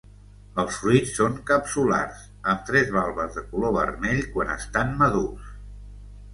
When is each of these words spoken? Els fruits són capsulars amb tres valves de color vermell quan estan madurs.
Els 0.61 0.77
fruits 0.83 1.11
són 1.17 1.35
capsulars 1.49 2.23
amb 2.55 2.65
tres 2.71 2.91
valves 2.97 3.37
de 3.37 3.45
color 3.53 3.79
vermell 3.79 4.27
quan 4.35 4.53
estan 4.59 4.99
madurs. 5.07 5.57